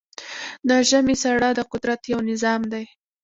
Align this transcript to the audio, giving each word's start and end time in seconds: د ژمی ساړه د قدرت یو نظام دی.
د 0.67 0.69
ژمی 0.89 1.15
ساړه 1.23 1.49
د 1.55 1.59
قدرت 1.71 2.01
یو 2.11 2.19
نظام 2.31 2.61
دی. 2.71 2.85